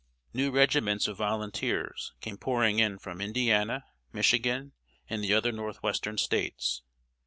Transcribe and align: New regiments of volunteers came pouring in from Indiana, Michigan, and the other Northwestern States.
New 0.33 0.49
regiments 0.49 1.07
of 1.07 1.17
volunteers 1.19 2.11
came 2.21 2.35
pouring 2.35 2.79
in 2.79 2.97
from 2.97 3.21
Indiana, 3.21 3.85
Michigan, 4.11 4.71
and 5.07 5.23
the 5.23 5.31
other 5.31 5.51
Northwestern 5.51 6.17
States. 6.17 6.81